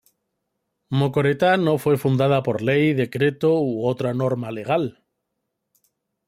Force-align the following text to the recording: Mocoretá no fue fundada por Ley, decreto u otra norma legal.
Mocoretá 0.89 1.57
no 1.57 1.77
fue 1.77 1.95
fundada 1.95 2.41
por 2.41 2.63
Ley, 2.63 2.95
decreto 2.95 3.59
u 3.61 3.85
otra 3.85 4.15
norma 4.15 4.49
legal. 4.51 4.97